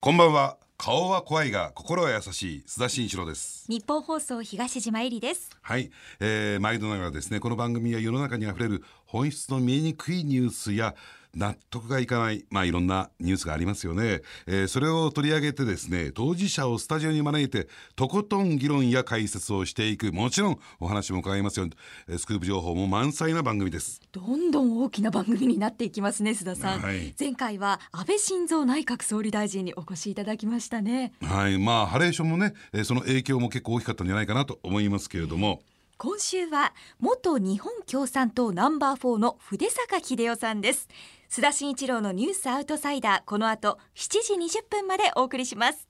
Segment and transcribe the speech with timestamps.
[0.00, 0.58] こんばんは。
[0.76, 2.64] 顔は怖いが心は優しい。
[2.68, 3.66] 須田慎一郎です。
[3.68, 5.50] 日本放送東島えりです。
[5.60, 5.90] はい、
[6.20, 7.40] えー、毎度ながらですね。
[7.40, 10.94] この番組は世の中にあふれる本質の見えにくいニュースや
[11.34, 20.12] 納得がいかないまあいろんなニュースがありますよね、えー、それを取り上げてですね当事者をスタジオに招いてとことん議論や解説をしていく。
[20.12, 21.68] もちろんお話も伺いますよ。
[22.16, 24.00] スクープ情報も満載な番組です。
[24.12, 31.12] どんどん大きな番組になっていきますね須田さん、はい、前回は安倍晋三内閣総理大臣にお越しいただきましたね。
[31.22, 31.58] はい。
[31.58, 32.54] まあハレーションもね
[32.84, 35.62] その影響も結構大きかったんじゃないかなと思いますけれども、
[35.98, 40.88] 今週は元日本共産党ナンバー4の筆坂秀夫さんです
[41.30, 45.86] 須田慎一郎のニュースアウトサイダーこの後7時20分までお送りします。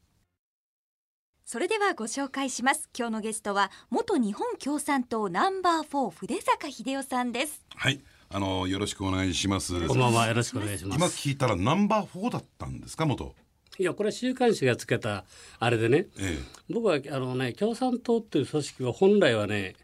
[1.44, 2.90] それではご紹介します。
[2.98, 7.64] 今日のゲストは元日本共産党ナンバー4筆坂秀夫さんです。
[7.76, 8.00] はい。
[8.30, 9.86] あのよろしくお願いします。
[9.86, 10.26] こんばんは。
[10.26, 10.98] よろしくお願いします。
[10.98, 13.06] 今聞いたらナンバー4だったんですか？
[13.06, 13.32] 元。
[13.78, 15.24] いやこれは週刊誌がつけた
[15.60, 19.76] あれでね、ええ、僕はあのね共産党っていう組織は本来はね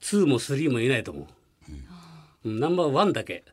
[0.00, 1.26] 2も3もいないと思う、
[2.44, 3.44] うん、ナンバーワンだけ、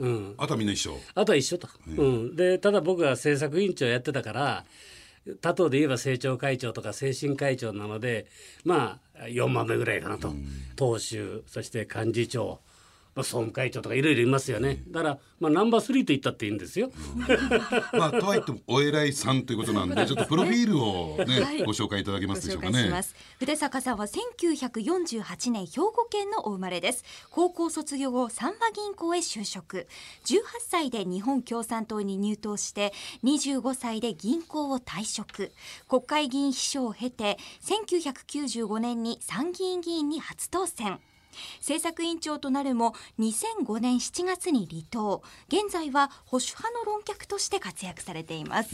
[0.00, 0.98] うん、あとはみんな一緒？
[1.14, 4.64] あとは一緒と、うん、でただ僕は政策委員長やってたから
[5.40, 8.26] 他党で言えば政調会長とか精神会長なので
[8.64, 10.32] まあ4番目ぐらいかなと、
[10.76, 12.60] 党首そして幹事長
[13.18, 16.92] まあ、総務会長とかいろいろいますよね、だから、まあ、ナンバースリーと言ったっていいんですよ。
[17.92, 22.88] まあ、 とはいってもお偉いさんということなんでちょっとプロフィールをね、はい、ご紹介いただけますでしょうかね。
[23.40, 27.04] 筆坂さんは1948年兵庫県のお生まれです。
[27.30, 29.88] 高校卒業後三和銀行へ就職。
[30.24, 32.92] 18歳で日本共産党に入党して
[33.24, 35.50] 25歳で銀行を退職。
[35.88, 41.00] 国会議員秘書を経て1995年に参議院議員に初当選
[41.60, 45.22] 政策委員長となるも2005年7月に離党。
[45.48, 48.70] 現在は保守派の論客として活躍されています。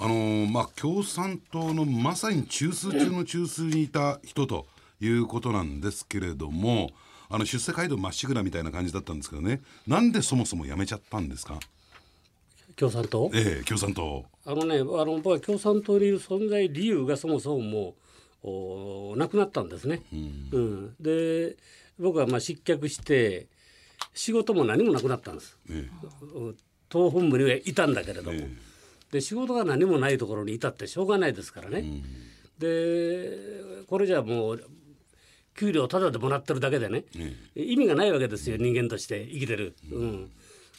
[0.00, 4.66] あのー、まあ、共産党のまさに中枢中の中枢にいた人と
[5.00, 6.90] いうことなんですけれども
[7.28, 9.60] あの出世街道まっしぐらみたいな感じだったんですけどね。
[9.86, 11.58] なんでそもそも辞めちゃったんですか？
[12.76, 13.30] 共産党？
[13.34, 17.94] ええ共産党あのねあの僕は共産党にいる存在理由がそもそももうお
[18.42, 20.02] 亡くなったんですね。
[20.12, 21.56] うん、うん、で
[21.98, 23.48] 僕はまあ失脚して
[24.14, 25.58] 仕事も何もなくなったんです。
[25.70, 26.54] ええ、
[26.88, 28.48] 党本部にはいたんだけれども、え、
[29.10, 31.80] で仕事が何もないところにいたってしょうがないですからね。
[31.80, 32.02] うん、
[32.58, 34.64] でこれじゃもう
[35.56, 37.04] 給料ただでもらってるだけでね、
[37.56, 39.74] 意味がないわけですよ人間として生きてる。
[39.90, 40.30] うん、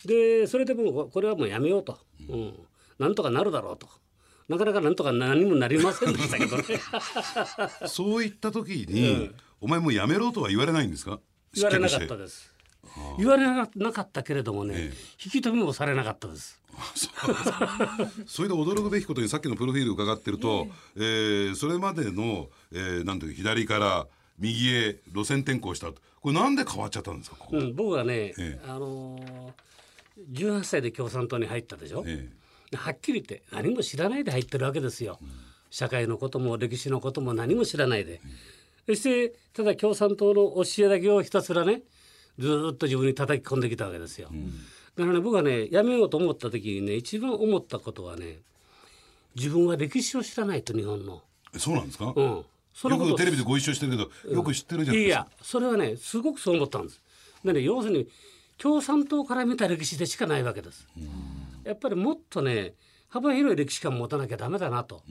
[0.06, 2.00] でそれでもこれはもうやめようと、
[2.30, 2.54] うん、
[2.98, 3.90] なんとかなるだろうと。
[4.50, 6.64] なかなかなんとか何もなりませんでしたけどね。
[7.88, 11.20] そういった時に、うん、お前もうやめろとは言われないんですか？
[11.54, 12.54] 言われなかったです。
[13.20, 16.60] 言われなかったけれどもね、ええ、引き止めもされなかったです。
[18.26, 24.08] それで驚くべきことにさっきのプロフィール伺ってると、えー、それまでの、えー、なんていう左から
[24.40, 32.40] 右へ路線転向したこれなんで変わっちゃったんですかうん、僕はね、ええ、あのー、18歳で共産党に入ったでしょ、ええ
[32.78, 35.20] はっきり言って何も知らないで入ってるわけですよ。
[35.72, 38.22] 社会のことも歴史のことも何も知らないで。
[38.88, 41.82] そしてただ共産党の教えだけをひたすらね
[42.40, 44.30] ずっと自分に叩き込んできたわけですよ。
[44.96, 48.38] だからね僕はねやめようと思った時にね一番思ったことはね
[49.36, 51.22] 自分は歴史を知らないと日本の。
[51.58, 55.22] そうなんですか、うん、そよくテレビでご一緒してるけど、よく知ってるじゃないですか。
[55.22, 57.02] いやそれはねすごくそう思ったんです。
[57.44, 58.08] でね要するに
[58.58, 60.88] 共産党から見た歴史でしかないわけです。
[61.64, 62.76] やっぱりもっとね
[63.08, 65.04] 幅広い歴史観を持たなきゃダメだなと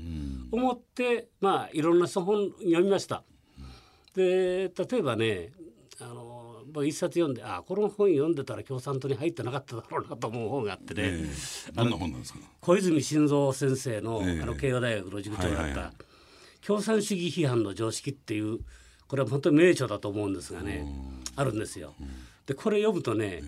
[0.52, 3.24] 思って、まあいろんな本読みました。
[4.14, 5.50] で例えばね
[6.00, 12.38] あの一冊読んであこの本読んでたら共産党に入ってなかっただろうなと思う本があってね、えー、どんな本なんですか？
[12.60, 15.92] 小泉進三先生の,、あの慶応大学の塾長だった、
[16.64, 18.60] 共産主義批判の常識」っていう
[19.08, 20.86] これは本当に名著だと思うんですがね
[21.36, 21.94] あるんですよ。
[22.46, 23.42] でこれ読むとね、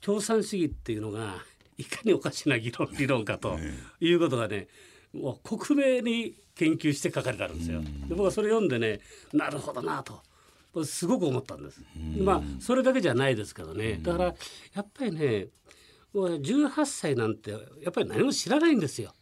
[0.00, 1.36] 共産主義っていうのが
[1.80, 3.58] いかにおかしな議論理論かと
[4.00, 4.68] いうことがね
[5.12, 7.80] もう克明に研究して書かれてあるんですよ。
[7.80, 9.00] で僕はそれ読んでね
[9.32, 10.20] なるほどなと。
[10.84, 11.82] すごく思ったんです。
[12.18, 13.98] まあそれだけじゃないですけどね。
[14.02, 15.48] だからやっぱりね
[16.14, 19.12] 18歳なんてやっぱり何も知らないんですよ。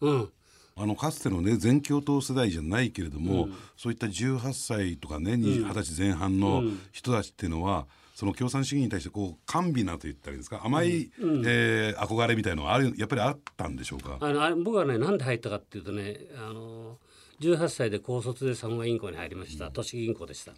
[0.00, 0.32] うん。
[0.74, 6.62] あのかつてのね全共闘世代じゃないけれども、うん、そういった18歳とかね二十歳前半の
[6.92, 10.60] 人たちっていうのは、その共産主義に対してこう甘美なと言ったらいいですか？
[10.64, 14.18] 甘い、うん、えー、憧れみたいのはあるやっぱりあったんでしょうか？
[14.20, 16.98] あの僕はねなんで入ったかっていうとねあの
[17.40, 20.52] 18歳で高卒で産和銀行に入りました、都市銀行でした。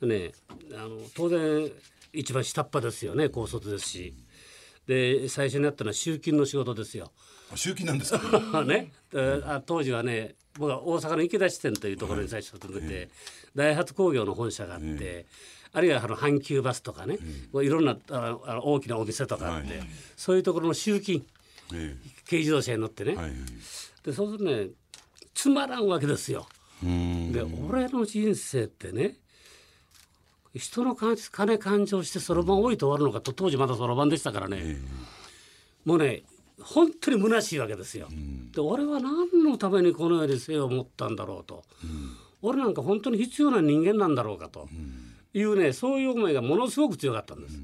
[0.00, 0.32] うん、ね
[0.74, 1.70] あの当然
[2.12, 4.14] 一番下っ端ですよね高卒ですし。
[4.86, 7.12] で最初にやったのは集金の仕事ですよ。
[7.54, 8.64] 集金なんですか？
[8.66, 8.92] ね、
[9.44, 13.08] あ当時はね僕は大阪の池田支店というところに最初勤めて、
[13.54, 15.26] ダイハツ工業の本社があって、
[15.74, 17.18] あるいはあの阪急バスとかね、
[17.52, 21.24] こういろんなあの大きなお店とかあって、はいそういうところの集金
[21.74, 21.96] え
[22.26, 23.36] 軽自動車に乗ってね、えはいはい。
[24.04, 24.66] でそうするとね
[25.34, 26.46] つまらんわけですよ。
[26.82, 29.16] で俺の人生ってね
[30.54, 34.76] 人の金金勘定してそろばん置いて終わるのかと当時まだそろばんでしたからね、
[35.84, 36.22] もうね
[36.60, 38.08] 本当に虚しいわけですよ。
[38.54, 41.64] で俺は何のためにこの世に生を持ったんだろうと、
[42.42, 44.68] 俺なんか本当に必要な人間なんだろうかと
[45.34, 47.58] いうねそういう思いがものすごく強かったんです。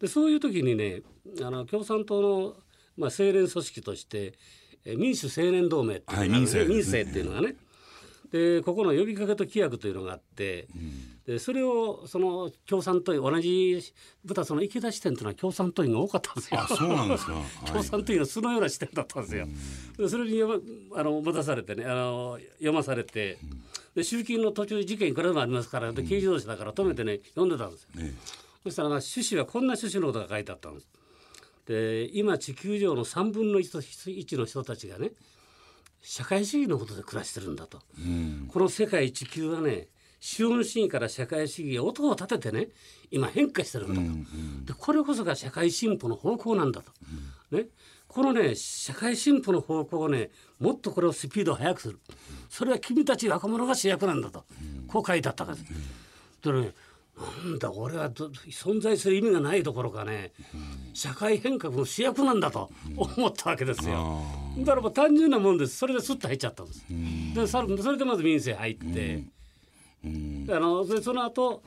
[0.00, 1.02] でそういう時にね
[1.42, 2.54] あの共産党の、
[2.96, 4.34] まあ、青年組織として
[4.84, 7.56] え民主青年同盟っていうはい民政民政っていうのがね。
[8.30, 10.66] でここの呼びかけと規約というのがあって、
[11.26, 16.60] でそれをその共産党員同じ豚その池田支店というのは共産党員が多かったんですよ。
[16.60, 17.32] あそうなんですか、
[17.66, 19.46] 共産党員の巣のような視点だったんですよ。
[19.96, 23.38] でそれにあの持たされてねあの読まされて、
[23.96, 27.48] で集金の途中事件いくらでもありますからで軽自動車だから止めてね読ん。
[27.48, 27.88] でたんですよ。
[27.98, 28.12] え
[28.64, 30.88] そしたらまあ趣旨はこんな趣旨のことが書いてあったんです。
[31.66, 35.12] で今地球上の3分の 1, の人たちがね
[36.02, 37.80] 社会主義のことで暮らしてるんだと。
[37.98, 38.50] えうん。
[38.52, 39.88] この世界地球はね
[40.20, 42.68] 資本主義から社会主義へ音を立ててね
[43.10, 43.94] 今変化してるんだ
[44.66, 46.92] と、でこれこそが社会進歩の方向なんだと、
[47.50, 47.66] ね、
[48.08, 51.98] このね社会進歩の方向をねもっとこれをスピードを速くする。
[52.48, 54.44] それは君たち若者が主役なんだと、
[54.88, 55.62] こう書いてあったわけ
[56.50, 56.72] でね
[57.44, 60.32] なんだ俺はど存在する意味がないどころかね、
[60.94, 64.22] 社会変革の主役なんだと思ったわけですよ。
[64.58, 65.76] だからもう単純なもんです。
[65.76, 66.84] それでスッと入っちゃったんです。
[67.34, 69.24] でさそれでまず民政入って、
[70.54, 71.62] あのそれその後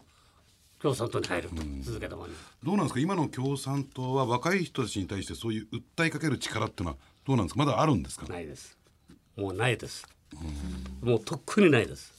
[0.82, 2.34] 共産党に入ると、続けたまに。
[2.64, 3.00] どうなんですか？
[3.00, 5.68] 今の共産党は若い人たちに対してそういう
[5.98, 6.98] 訴えかける力っていうのは
[7.28, 7.60] どうなんですか？
[7.60, 8.26] まだあるんですか？
[8.28, 8.78] ないです。
[9.36, 10.08] もうないです。
[11.02, 12.14] もうとっくにないです。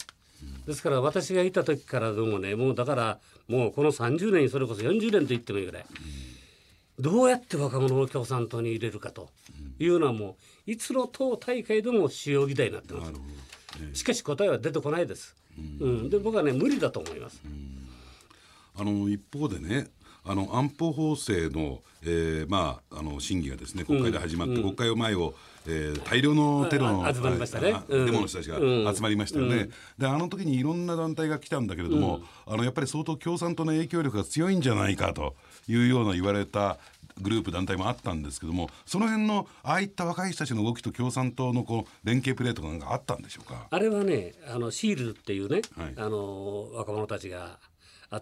[0.67, 3.19] ですから私がいた時からでもねもうだから
[3.49, 5.87] もうこの30年それこそ40年と言ってもいいぐらい、
[6.99, 9.31] どうやって若者を共産党に入れるかと
[9.79, 10.37] いうのはも
[10.67, 13.12] ういつの党大会でも主要議題になってます。
[13.95, 15.35] しかし答えは出てこないです。
[15.59, 17.41] うん、で僕はね無理だと思います。
[18.76, 19.88] あの一方でね
[20.22, 25.34] あの安保法制の,、えーまあ、あの審議がですね国会で始まって、国会を前を、
[25.67, 27.12] えー大量のテロのね。
[27.88, 28.58] デモの人たちが
[28.94, 35.37] 集まりましたよね、であの時にいろんな団体が来たんだけれども、あのやっぱり相当共産党の影響力が強いんじゃないかと
[35.69, 36.78] いうような言われた
[37.20, 43.66] グループ団体もあったんですけどもその辺のああいった若い人たちの動きと共産党のこう連携プレーとかなんかあったんでしょうか？
[43.70, 45.94] あれはねあのシールズっていうね、はい。
[45.96, 47.58] あの若者たちが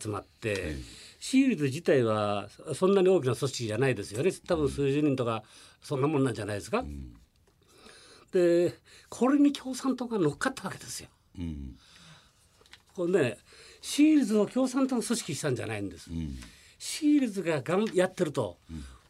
[0.01, 0.77] 集まって、
[1.21, 5.43] シールズ自体はそんなに大きな組織じゃないですよね多分数十人とか
[5.83, 6.85] そんなもんなんじゃないですか。
[8.33, 8.75] で
[9.09, 11.09] これに共産党が乗っかったわけですよ。
[11.39, 11.77] うん
[12.95, 13.39] これね
[13.81, 16.11] シールズを共産党の組織したんじゃないんです。
[16.79, 18.59] シールズががんやってると、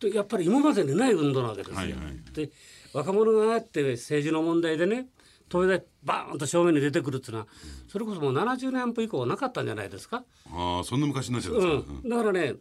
[0.00, 1.76] でやっぱり今までにない運動なわけですよ。
[1.76, 2.50] はいはいで
[2.92, 5.08] 若者があって政治の問題でね
[5.50, 7.46] 東大バーンと正面に出てくるっていうのは
[7.88, 10.24] それこそもう70年以降なかったんじゃないですか。
[10.50, 12.54] ああそんな昔になっちゃったんですか、うん、だからね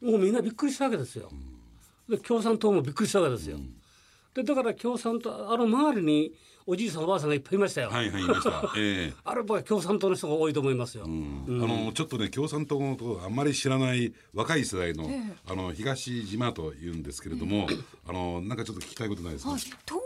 [0.00, 1.30] もうみんなびっくりしたわけですよ。
[2.08, 3.58] で共産党もびっくりしたわけですよ。
[4.34, 6.32] でだから共産党あの周りに
[6.70, 7.88] おじいさんおばあさんがいっぱいいましたよ。
[7.88, 8.62] はいはいいました。
[8.76, 9.14] ええ。
[9.24, 11.04] あれ僕は共産党の人が多いと思いますよ。
[11.04, 15.10] あのちょっとね共産党のことをあんまり知らない若い世代の,、
[15.46, 17.68] あの東島というんですけれども、
[18.06, 20.00] あのなんかちょっと聞きたいことないですか、はい、透明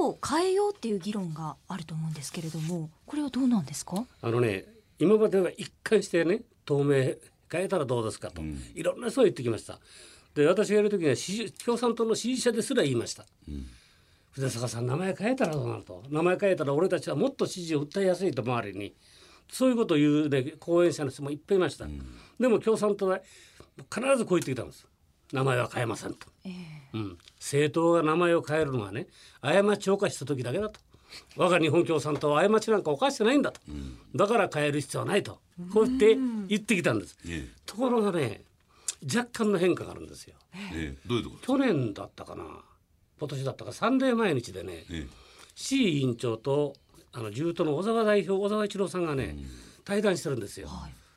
[0.00, 4.04] を変えようっていう議論があると思うんですけれどもこれはどうなんですか？
[4.22, 4.64] あのね
[4.98, 7.14] 今までは一貫してね透明
[7.50, 8.42] 変えたらどうですかと、
[8.74, 9.78] いろんな人が言ってきました。
[10.34, 13.24] で私がいる時には支持共産党の支持者ですら言いました、
[14.32, 16.02] 筆坂さん名前変えたらどうなると？
[16.10, 18.94] 名前変えたら俺たちはもっと支持を訴えやすいと周りに。
[19.48, 21.86] そういうことを言う、ね、講演者の人もいっぱいいました、
[22.40, 23.20] でも共産党は
[23.94, 24.88] 必ずこう言ってきたんです
[25.32, 26.26] 名前は変えませんと、
[26.94, 29.06] うん、政党が名前を変えるのはね
[29.42, 30.80] 過ちを犯した時だけだと。
[31.36, 33.60] 我が日本共産党は過ちなんか犯してないんだと、
[34.14, 35.38] だから変える必要はないと。
[35.72, 36.16] こうやって
[36.48, 38.42] 言ってきたんです、えところがね
[39.02, 40.34] 若干の変化があるんですよ。
[40.54, 40.94] ええ。
[40.94, 42.44] えどういうところ去年だったかな。
[43.18, 43.72] 今年だったか。
[43.72, 45.06] サンデー毎日でね、え
[45.54, 46.74] C 委員長と
[47.12, 49.36] あの自由党の小沢代表小沢一郎さんがね、
[49.84, 50.68] 対談してるんですよ。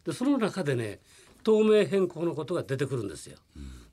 [0.05, 0.99] でその中でね
[1.43, 3.37] 透明変更のことが出てくるんですよ。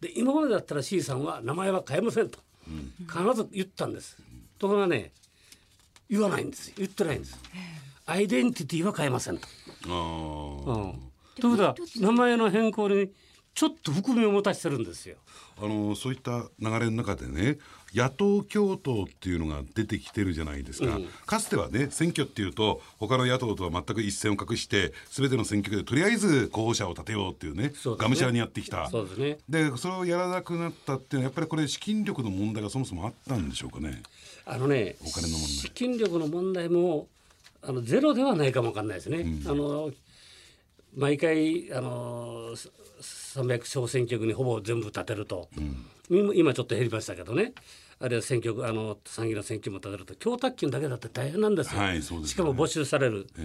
[0.00, 2.38] で今までだったら C さんは名前は変えませんと、
[3.08, 4.16] 必ず言ったんです。
[4.58, 5.12] ところがね
[6.08, 7.38] 言わないんですよ言ってないんです。
[8.06, 9.48] アイデンティティは変えませんと。
[9.88, 11.10] ああ、うん、
[11.40, 13.10] ということは名前の変更に
[13.56, 15.16] ちょっと含みを持たせてるんですよ。
[15.58, 17.56] あのそういった流れの中でね
[17.94, 27.72] 野党共闘っていうのが出てきてるじゃないですか、かつてはね選挙っていうと他の野党とは全く一線を画して全ての選挙区でとりあえず候補者を立てようっていうねね。
[27.84, 28.88] がむしゃらにやってきた。
[28.88, 29.38] そうですね。
[29.48, 34.02] でそれをやらなくなったっていうのはやっぱりこれ資金力の問題がそもそもあったんでしょうかね。
[34.44, 35.48] あのねお金の問題。
[35.48, 37.08] 資金力の問題も
[37.62, 39.24] あのゼロではないかもわかんないですね。
[39.46, 39.90] あの
[40.96, 42.56] 毎回あの
[43.00, 45.48] 300小選挙区にほぼ全部立てると、
[46.08, 47.52] 今今ちょっと減りましたけどね。
[47.98, 52.26] あるいは選挙区あの参議院の選挙も立てると供託金だけだって大変なんですよ、はいすね。
[52.26, 53.42] しかも没収される、だ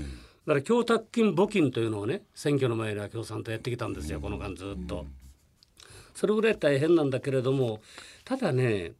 [0.48, 5.06] から供託金募金というのをね選挙の前には共産党やってきたんですよ、この間ずっと。
[6.14, 7.80] それぐらい大変なんだけれども
[8.26, 8.92] ただね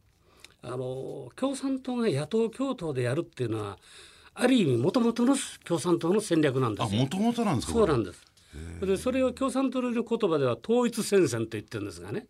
[0.62, 3.78] あの共産党が野党共闘でやるっていうのは
[4.34, 7.00] ある意味もともとの共産党の戦略なんですよ。
[7.00, 7.72] あもともとなんですか？
[7.74, 8.20] そうなんです
[8.80, 12.26] でそれを共産党の言葉では統一戦線と言ってるんですがね、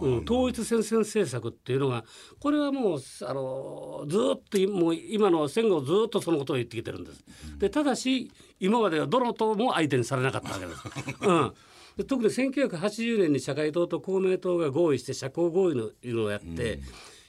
[0.00, 2.04] うん、統一戦線政策っていうのが
[2.40, 7.24] これはもうあのずっともう今の戦後ずっとそのことを言ってきてるんです。
[7.58, 10.82] でただし今まではどの党も相手にされなかったわけです。
[11.26, 11.52] うん。
[11.98, 16.80] で特に1980年に社会党と公明党が合意して社交合意のいうのをやって、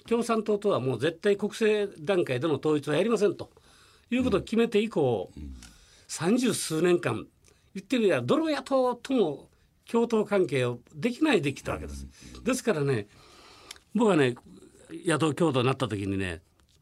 [0.07, 3.49] 共産党とはもう絶対国政段階での統一はやりませんと
[4.11, 5.31] いうことを決めて以降、
[6.07, 7.25] 三十数年間
[7.75, 9.49] 言ってみればどの野党とも
[9.89, 12.07] 共闘関係をできないできたわけです。
[12.43, 13.07] ですからね
[13.95, 14.35] 僕はね
[15.05, 16.41] 野党共闘になった時にね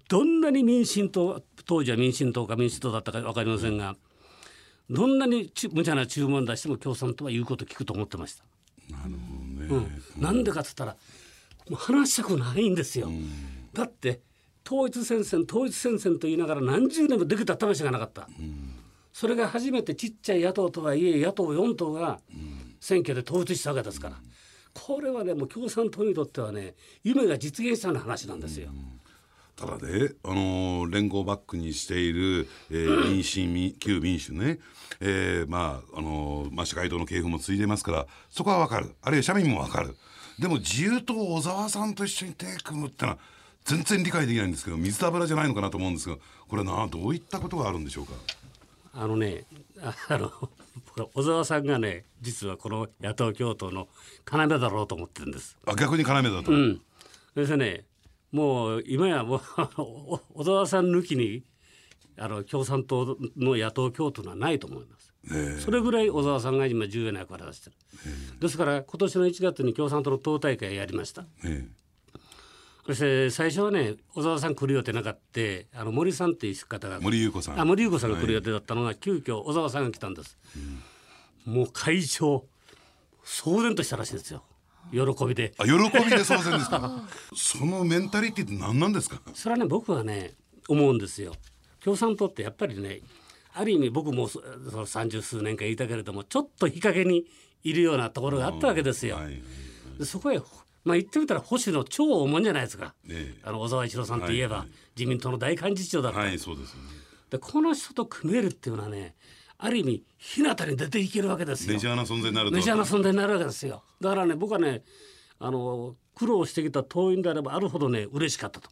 [0.10, 3.96] どんなに民進党当時は民進党か民主党だったか分かりませんが
[4.90, 8.44] どんなにち無茶な注文出しても共産党は言うこと聞くと思ってました。
[9.70, 10.96] うん、なんでかっつったら
[11.70, 13.10] もう話したくないんですよ。
[13.74, 14.22] だって
[14.66, 18.30] 統一戦線統一戦線と言いながら何十年もできた試しがなかった。
[19.20, 22.20] それが初めてちっちゃい野党とはいえ野党4党が
[22.80, 24.16] 選挙で統一したわけですから、
[24.76, 28.70] これはねもう共産党にとってはね夢が実現したような話なんですよ。
[29.56, 34.60] ただね、あのー連合バックにしている、えー 民進民旧民主ね、
[35.00, 38.94] えーまああのーまあ、社会党の系譜もついてますからそこは分かる。
[39.02, 39.96] あるいは社民も分かる。
[40.38, 43.18] でも自由党小沢さんと一緒に手組むってのは
[43.66, 48.14] 全然理解できないんですけど水と油じゃないのかなと思うんですがこれなどういったことがあるんでしょうか？
[49.00, 49.46] あのね
[49.80, 50.32] あ あの
[51.14, 53.88] 小沢さんがね実はこの野党共闘の
[54.26, 55.56] 要だろうと思ってるんです。
[55.68, 56.82] あ逆に要だと、うん、
[57.36, 57.86] ですね
[58.32, 59.42] もう今やもう
[60.34, 61.44] 小沢さん抜きに
[62.18, 65.14] あの共産党の野党共闘はないと思います。
[65.60, 67.76] それぐらい小沢さんが今重要な役割をしてる。
[68.40, 71.26] ですから今年の1月に共産党の党大会やりました。
[72.88, 76.96] えそして最初はね小沢さん来る予定なかってあの森さんっていう方が。
[76.98, 77.60] え森裕子さん。
[77.60, 80.38] あ森裕子さんが来る予定だったのが、急遽小沢さんが来たんです、
[81.46, 82.46] もう会場
[83.26, 84.44] 騒然としたらしいですよ。
[84.92, 85.54] 喜びで。
[85.58, 85.80] あ喜び
[86.10, 87.04] で騒然ですか？
[87.36, 89.22] そのメンタリティって何なんですか？
[89.34, 90.34] それはね僕はね
[90.70, 91.34] 思うんですよ。
[91.84, 93.02] 共産党ってやっぱりね
[93.54, 97.26] ある意味僕もそその三十数年間いたけれどもちょっと日陰に
[97.64, 99.42] いるようなところがあったわけですよ、はい。
[100.00, 100.40] でそこへ
[100.88, 103.42] まあ言ってみたら保守の超大物じゃないですか、ええ。
[103.44, 104.68] あの小沢一郎さんといえば、はい
[104.98, 106.76] 自民党の大幹事長だった、はいそうです
[107.30, 109.14] でこの人と組めるっていうのはね
[109.60, 111.74] ある意味日向に出ていけるわけですよ。
[111.74, 112.56] メジャーな存在になると。
[112.56, 113.84] メジャーな存在になるわけですよ。
[114.02, 114.82] だからね僕はね
[115.40, 118.70] あの苦労してきた党員であればあるほどね嬉しかったと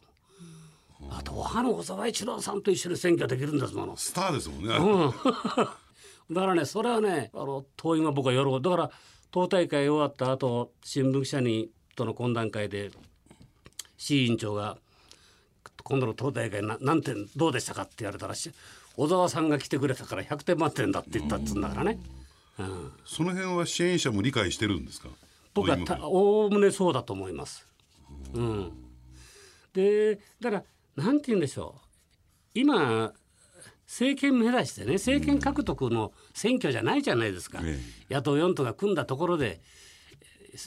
[1.10, 3.96] あとあの小沢一郎さんと一緒に選挙できるんですもの。
[3.96, 5.14] スターですもんね、うん。
[6.34, 8.60] だからねそれはねあの党員は僕は喜ぶ。
[8.60, 8.90] だから
[9.30, 12.90] 党大会終わった後新聞記者にとの懇談会で
[13.98, 14.78] 市委員長が
[15.82, 18.52] 「今度の党大会な何点どうでしたか?」って言われたらし
[18.96, 21.98] 小沢さんが来てくれたから100点満点だって言ったっつうんだからね、
[22.58, 25.08] うん、その辺は支援者も理解してるんですか？
[25.54, 27.66] 僕はたおおむねそうだと思います。
[28.34, 28.72] うん、
[29.72, 30.64] でだか
[30.96, 31.80] らなんて言うんでしょう。
[32.54, 33.12] 今
[33.86, 37.78] 政権目指してね政権獲得の選挙じゃないじゃないですか、え
[38.10, 39.60] 野党4党が組んだところで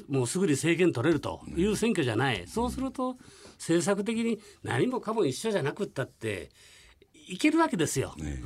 [0.08, 3.17] もうすぐに政権取れるという選挙じゃない、そうすると
[3.58, 6.50] 政策的に何もかも一緒じゃなくったって
[7.27, 8.15] いけるわけですよ。
[8.24, 8.41] え。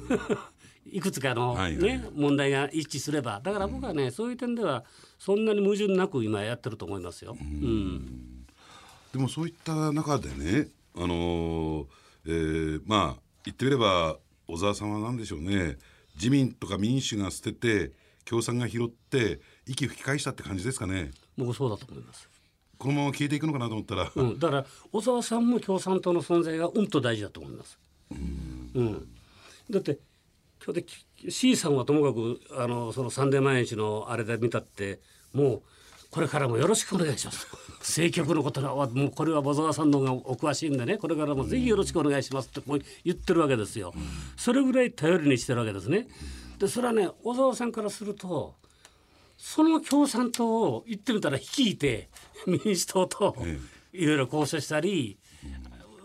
[0.86, 2.12] いくつかの、ねはいはい。
[2.14, 3.40] 問題が一致すれば。
[3.42, 4.84] だから僕はね、そういう点では
[5.18, 7.38] そんなに矛盾なく今やってると思いますよ。
[7.40, 8.46] うん。
[9.14, 11.88] でもそういった中でね、あのー
[12.26, 15.78] えーまあ言ってみれば小沢さんは何でしょうね。
[16.16, 17.92] 自民とか民主が捨てて
[18.26, 22.30] 共産が拾って息吹き返したって感じですかね僕そうだと思います。
[22.78, 27.80] このまま消えていくのかなと思ったら、うん、だから小沢さんも共産党の存在がうんと大事だと思います。
[28.12, 28.16] う
[28.82, 29.08] ん
[29.70, 29.98] だって
[30.64, 35.00] 今日で C さんはともかくあのそのサンデー毎日のあれで見たって
[35.34, 35.62] もう
[36.12, 37.48] これからもよろしくお願いします。
[37.80, 43.94] 政局のことはもうこれは小沢さんの方がお詳しいんでねこれからもぜひよろしくお願いしますってこう言ってるわけですよ。
[44.38, 46.08] それぐらい頼りにしてるわけですね。
[46.60, 48.56] でそれはね小沢さんからすると
[49.46, 52.08] その共産党を言ってみたら率いて
[52.48, 53.36] 民主党と
[53.92, 55.20] いろいろ交渉したり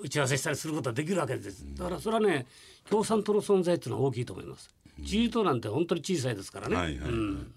[0.02, 1.64] 打ち合わせしたりすることができるわけです。
[1.76, 2.46] だからそれはね
[2.90, 4.74] 共産党の存在っていうのは大きいと思います。
[4.98, 7.52] 自由党なんて本当に小さいですからね、はいはいうん。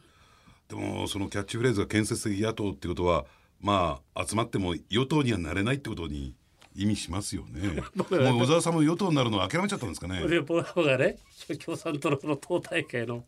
[0.69, 3.25] でもそのキャッチフレーズが建設的野党ってことは
[3.59, 6.35] まあ集まっても与党にはなれないってことに
[6.75, 7.81] 意味しますよね。
[7.97, 8.05] も
[8.37, 10.27] う小沢さんも与党になるの諦めちゃったんですかね。
[10.27, 11.17] で僕がね
[11.65, 13.25] 共産党の党大会の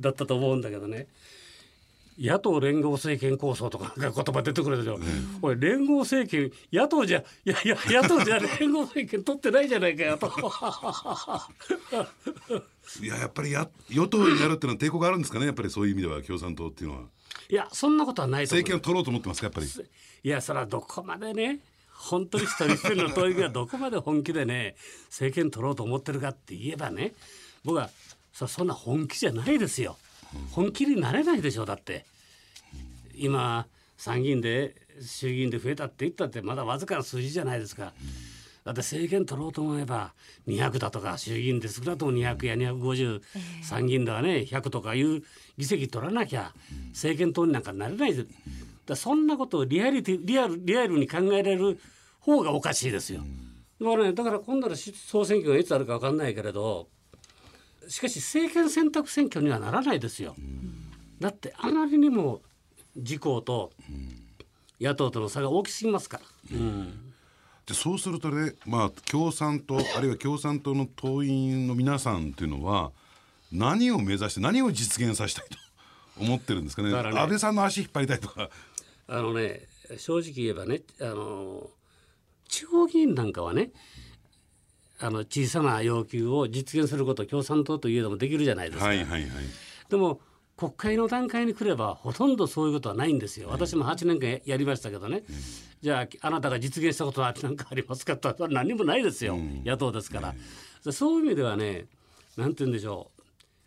[0.00, 1.06] だったと思うんだけどね
[2.18, 4.98] 野党連合政権構想とか言葉出てくるでしょ、
[5.42, 10.32] おい連合政権野党じゃいやいや野党じゃ連合政権取ってないじゃないかよと。
[13.02, 17.02] いややっぱりや与党になるっていうのは抵抗があるんですかねやっぱりそういう意味では共産党っていうのは。
[17.48, 19.66] いやそんなことはないと政権を取ろうと思ってますかやっぱり。
[19.66, 24.76] いやそれはどこまでね本当に一人一人の党員がどこまで本気でね
[25.08, 27.12] 政権取ろうと思ってるかって言えばね
[27.64, 27.90] 僕は
[28.32, 29.96] そそんな本気じゃないですよ
[30.52, 32.04] 本気になれないでしょだって
[33.14, 37.92] 今参議院で衆議院で増えたって言ったってまだわずかな数字じゃないですか。
[38.64, 40.14] だって政権取ろうと思えば
[40.48, 43.20] 200だとか衆議院で少なくとも200や250、
[43.62, 45.22] 参議院ではね100とかいう
[45.58, 46.54] 議席取らなきゃ
[46.88, 48.24] 政権党になんかなれないで、
[48.86, 51.78] だそんなことをリアリティリアルリアルに考えられる
[52.20, 53.20] 方がおかしいですよ。
[53.80, 56.88] だからねだから今度の総選挙がいつあるか分かんないけれど
[57.88, 60.34] しかし政権選択選挙にはならないですよ。
[61.20, 62.42] だってあまりにも
[62.96, 63.72] 自公と
[64.80, 66.18] 野党との差が大きすぎますか
[66.50, 66.56] ら。
[66.58, 67.14] うん
[67.66, 72.92] でそうするとね、まあ、共産党あるいは共産党の党員の皆さんっていうのは
[73.50, 75.56] 何を目指して何を実現させたいと
[76.20, 78.50] 思ってるんですかねね安倍さんの足引っ張りたいとか。
[79.06, 79.66] あのね
[79.98, 81.70] 正直言えばねあの
[82.48, 83.70] 地方議員なんかはね
[85.00, 88.86] あの小さな要求を実現すること共産党といえどもできるじゃないですか。
[88.86, 89.30] はいはいはい。
[89.88, 90.20] でも
[90.56, 93.48] 国会の段階に来ればほとんどそういうことはないんですよ。
[93.50, 95.24] 私も8年間やりましたけどね、
[95.82, 101.86] じゃああなたが実現したことは何かありますかとは何にもないですよ、野党ですから、そういう意味ではね
[102.36, 103.22] なんて言うんでしょう。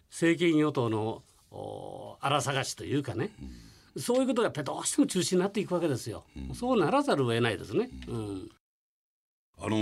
[0.09, 3.31] 政権与党のお荒探しというかね、
[3.97, 6.23] そういうことがやっぱりどうしても中心になっていくわけですよ。
[6.53, 7.89] そうならざるを得ないですね。
[8.07, 8.49] うん
[9.59, 9.75] あの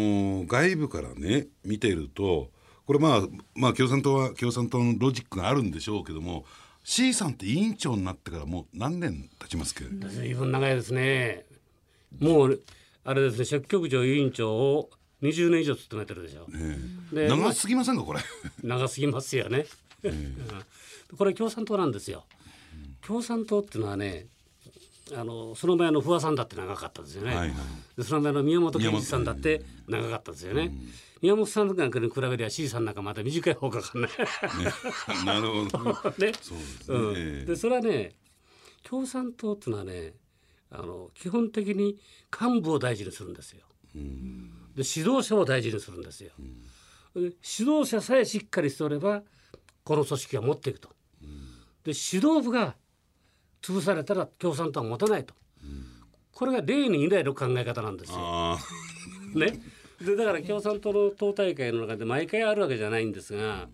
[0.43, 2.49] ー外部からね見ていると
[2.85, 3.21] これまあ
[3.55, 6.45] まあ共産党は共産党のロジックがあるんでしょうけども
[6.83, 9.85] C さんって委員長になってからもう何年経ちますけ？
[9.85, 11.45] ど、随分長いですね。
[12.19, 12.61] もう
[13.03, 14.89] あれですね、書記局長委員長を
[15.23, 16.47] 20年以上務めてるでしょ。
[17.13, 18.19] で長すぎませんかこれ？
[18.63, 19.65] 長すぎますよね。
[20.03, 20.37] うん
[21.17, 22.25] これ共産党なんですよ。
[23.01, 24.27] 共産党っていうのはね、
[25.13, 27.35] あのその前の不破さんだって長かったですよね。
[27.35, 27.57] はいはい
[27.95, 30.71] でその前の宮本健二さんだって長かったですよね。
[31.21, 34.11] 宮本さんなんかに比べりゃ C さんなんかまた短い方がかかんない。
[35.25, 36.13] なるほど。
[36.17, 36.33] ね。
[36.41, 36.97] そうですね。
[36.97, 38.15] うん、でそれはね
[38.83, 40.15] 共産党っていうのはね
[40.71, 41.97] あの基本的に
[42.31, 43.65] 幹部を大事にするんですよ。
[43.93, 46.31] で指導者を大事にするんですよ。
[47.15, 49.23] で指導者さえしっかりしておれば
[49.83, 50.89] この組織は持っていくと。
[51.83, 52.75] で指導部が
[53.61, 55.33] 潰されたら共産党は持たないと。
[56.33, 58.17] これが例に以来の考え方なんですよ。
[58.19, 58.57] あ
[59.33, 59.61] ね、
[60.01, 63.67] でだから共産党の党大会の中で毎回あるわけじゃないんですが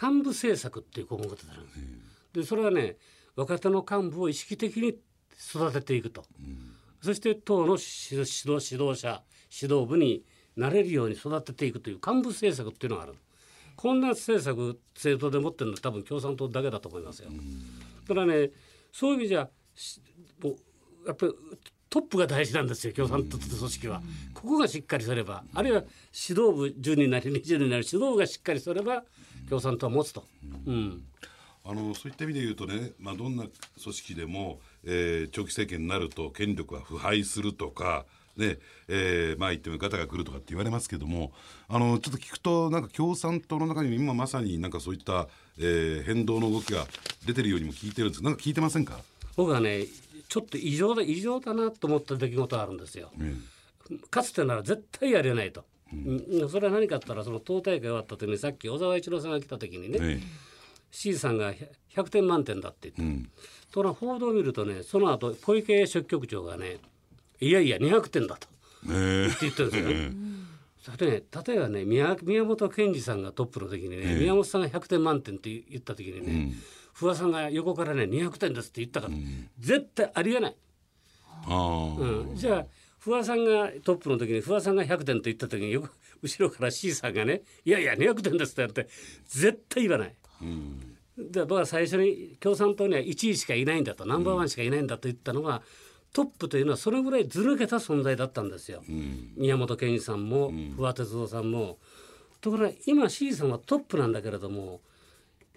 [0.00, 1.78] 幹部政策っていう項目があるんです。
[2.32, 2.96] でそれはね
[3.36, 4.98] 若手の幹部を意識的に
[5.54, 6.24] 育てていくと、
[7.00, 10.24] そして党の指導指導者指導部に
[10.56, 13.14] なれるように育てていくという幹部政策っていうのがある
[13.76, 17.30] こんな政策政党で持ってるのは多分共産党だけだと思いますよ。
[18.08, 18.50] だからね
[18.94, 21.32] そういう意味じゃやっぱり
[21.90, 24.00] トップが大事なんですよ共産党という組織は。
[24.32, 25.82] ここがしっかりすればあるいは
[26.28, 29.02] 指導部10人なり20人なり指導部がしっかりすれば
[29.48, 30.24] 共産党は持つと。
[30.66, 31.02] うん
[31.66, 33.44] あのそういった意味で言うとね、まあ、どんな
[33.82, 38.04] 組織でも、えー長期政権になると権力は腐敗するとか、
[38.36, 41.32] ねえーまあ言ってもガタが来るとかって言われますけども
[41.68, 46.86] あのちょっと聞くとなんか共産党の中にも今まさになんかそういった、えー変動の動きが
[47.26, 48.24] 出てるようにも聞いてるんです。
[48.24, 48.98] なんか聞いてませんか、
[49.36, 49.84] 僕はね
[50.28, 53.10] ちょっと異常だ異常だなと思った出来事があるんですよ。
[54.10, 55.64] かつてなら絶対やれないと。
[55.92, 55.96] う
[56.44, 56.48] ん。
[56.50, 60.20] それは何かって言ったらその党大会終わった時にさっき小沢一郎さんが来た時にね、え
[60.90, 61.52] C さんが
[61.94, 63.28] 100点満点だって言って、
[63.70, 66.78] ところが報道を見るとねその後小池書記局長がね
[67.48, 68.48] いやいや200点だと。
[68.90, 69.30] ええ。
[69.30, 70.24] って言ってるんですよね。
[70.98, 76.52] 例えばね宮宮本賢治さんがトップの時にね、宮本さんが100点満点って言った時にね、
[76.92, 79.14] 不破さんが横からね200点ですって言ったから、
[79.58, 80.56] 絶対ありえない。
[81.46, 82.66] うん、じゃあ
[82.98, 85.90] 不破さんがトップの時に不破さんが100点と言った時によく
[86.22, 88.88] 後ろから C さんがね「いやいや200点です」って言って
[89.26, 90.14] 絶対言わない。
[90.42, 90.96] うん。
[91.16, 95.62] で僕は最初に共産党には1位しかいないんだとナンバーワンしかいないんだと言ったのは、
[96.14, 98.82] トップというのはそれぐらいずるけた存在だったんですよ。
[98.88, 101.78] うん、宮本健二さんも不破鉄道さんも。
[102.40, 104.82] ところが今 C さんはトップなんだけれども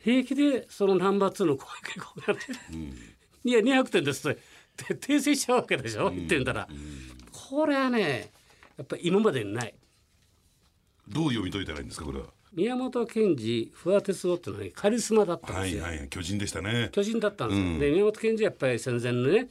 [0.01, 1.65] 平気でそのナンバー2の声
[1.97, 2.93] がこううん、
[3.43, 4.29] いや200点ですと
[4.95, 6.65] 訂正しちゃうわけでしょ、うん、言ってんだら、
[7.49, 8.31] これはね
[8.77, 9.75] やっぱり今までにない。
[11.09, 12.27] どう読み解いたらいいんですかこれは？
[12.53, 16.87] 宮本賢治不破鉄夫っていうのは、ね、カリスマだったんですよ、はいはい、巨人でしたね。
[16.93, 19.49] 巨人だったんですよ、うん、で宮本賢治やっぱり戦前のね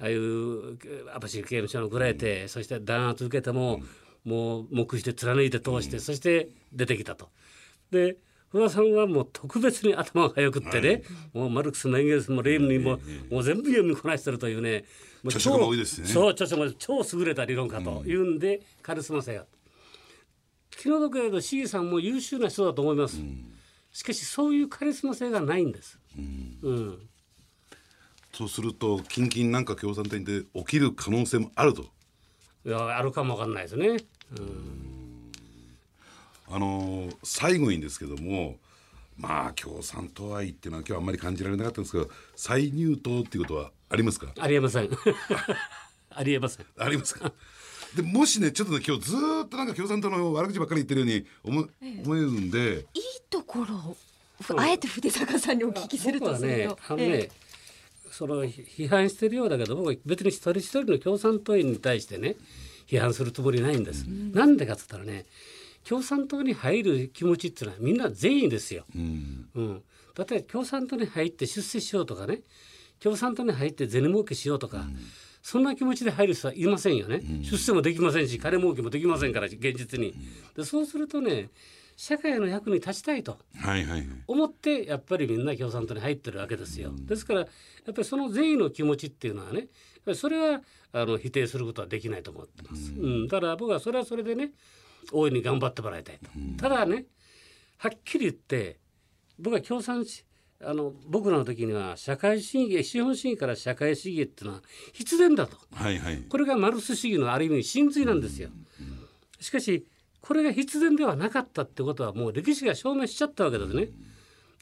[0.00, 0.78] ああいう
[1.14, 3.80] 網走刑務所のぐらえて、うん、そして弾圧受けても、
[4.24, 7.30] うん、もう目視で貫いて通して、そして出てきたと。
[7.90, 8.16] で
[8.50, 11.02] 不破さんはもう特別に頭が良くってね、はい、
[11.34, 14.84] もうマルクスもエンゲルスもレームにも,、もう全部読みこなしてるというね
[15.24, 16.06] 著書も多いですね。
[16.06, 19.46] そう著書も超優れた理論家というんで、カリスマ性が
[20.70, 23.52] 気の毒だけど C さんも優秀な人だと思います、うん、
[23.90, 25.98] しかしそういうカリスマ性がないんです、
[26.62, 26.98] うん、
[28.34, 31.86] うん、そうすると近々なんか共産党で起きる可能性もあると。
[32.66, 35.30] いやあるかもわかんないですね、うん、
[36.48, 38.56] あのー、最後にですけども
[39.18, 44.28] まあ共産党愛っていうのは今日あんまり感じられなかったんですけど再入党っていうことはありますか？
[44.40, 44.88] ありえません。
[46.10, 46.66] ありえません。
[46.78, 47.32] ありますか？
[47.94, 51.68] でもしねちょっとね今日ずっとなんか共産党の悪口ばっかり言ってるように思,、
[52.04, 52.86] 思えるんで。
[52.94, 53.96] いいところを
[54.56, 56.78] あえて筆坂さんにお聞きするとすると。
[56.88, 57.28] あのね、
[58.16, 62.36] その批判してるようだけど僕は別に一人一人の共産党員に対してね
[62.86, 64.04] 批判するつもりないんです。
[64.04, 65.26] な、んでかっつったらね
[65.82, 68.84] 共産党に入る気持ちっていうのはみんな全員ですよ。
[68.94, 69.82] うん、うん、
[70.16, 72.42] 例えば共産党に入って出世しようとかね
[73.00, 74.96] 共産党に入って銭儲けしようとか、うん。
[75.42, 80.14] そんな気持ちで入る人はいませんよね、うん、出世もできませんし金儲けもできませんから現実に。
[80.56, 81.50] でそうするとね
[81.96, 83.38] 社会の役に立ちたいと
[84.26, 86.92] 思ってやっぱりみんな共産党に入ってるわけですよ。
[86.94, 87.48] ですからやっ
[87.92, 89.68] ぱりその善意の気持ちっていうのはね
[90.14, 90.60] それは
[90.92, 92.92] あの否定することはできないと思ってます。
[92.92, 94.52] うん、だから僕はそれはそれでね
[95.12, 96.30] 大いに頑張ってもらいたいと。
[96.60, 97.06] ただね
[97.78, 98.78] はっきり言って
[99.38, 100.04] 僕は共産
[100.66, 108.50] あの僕らの時には社会主義資本主義から社会主義っていうのは必然だと、はいはい、これがマルス主義のある意味真髄なんですよ。
[109.40, 109.86] しかし
[110.24, 113.84] これが必然ではなかったってことはもう歴史が証明しちゃったわけですね。
[113.84, 113.90] だ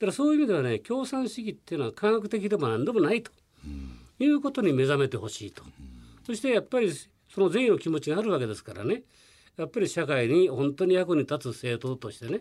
[0.00, 3.30] からそういう意味ではね共産主義っていうのは科学的でも何でもないと
[4.18, 5.62] いうことに目覚めてほしいと。
[6.26, 6.92] そしてやっぱり
[7.32, 9.02] その善意の気持ちがあるわけですからね
[9.56, 12.40] やっぱり社会に本当に役に立つ政党としてね、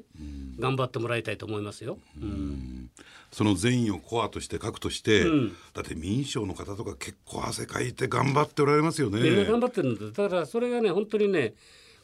[0.60, 2.00] 頑張ってもらいたいと思いますよ。
[2.20, 2.90] うん
[3.32, 9.22] その善意をコアとして核として、うん、だって民商の方とか結構汗かいて頑張っておられますよね。
[9.22, 11.54] みんな頑張ってるんですだからそれがね本当にね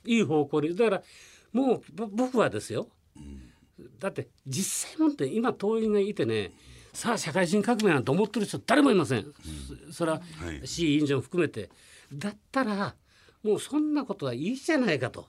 [0.08, 0.76] いい方向に。
[0.76, 1.04] だから
[1.52, 3.52] もう僕はですよ、うん、
[4.00, 6.52] だって実際もって今党員がいてね
[6.93, 9.26] さあ社会人革命なんて思ってる人誰もいません、
[9.86, 10.22] うん、それは
[10.65, 11.70] C 委員長も含めて。
[12.13, 12.96] だったら
[13.43, 15.28] もうそんなことはいいじゃないかと。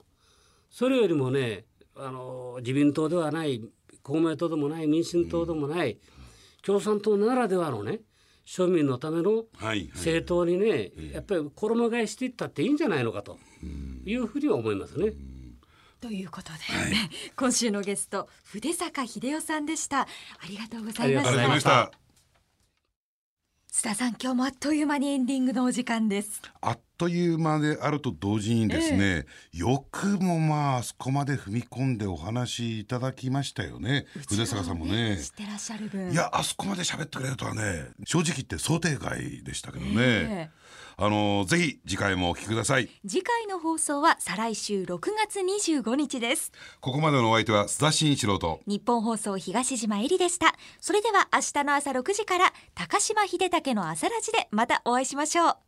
[0.71, 1.64] それよりもね
[1.97, 3.62] あの自民党ではない
[4.03, 5.99] 公明党でもない民進党でもない、うん、
[6.62, 8.01] 共産党ならではのね
[8.47, 9.45] 庶民のための
[9.95, 13.38] 政党にね、はいはい、やっぱり衣替えしていったっていいんじゃないのかと
[14.05, 15.13] いうふうには思いますね。
[16.01, 20.03] ということで、はい、 今週のゲスト筆坂秀夫さんでした。
[20.03, 20.07] あ
[20.49, 21.91] りがとうございました。
[23.73, 26.41] 須田さん今日もあっという間にエンディングのお時間です。
[26.61, 34.07] あっという間であると同時にですね、えー、よくもまああそこまで踏み込んでお話いただきましたよね。
[34.29, 35.19] 筆坂さんもね。
[35.19, 36.11] 知ってらっしゃる分。
[36.11, 40.67] いやあそこまで喋ってくれるとはね正直言って想定外でしたけどね、えー
[41.01, 42.89] あのぜひ次回もお聞きください。
[43.07, 46.51] 次回の放送は再来週6月25日です。
[46.81, 48.61] ここまでのお相手は須田慎一郎と。
[48.67, 50.57] 日本放送東島えりでした。
[50.81, 55.67] それでは明日の朝6時から高島秀武の朝ラジでまたお会いしましょう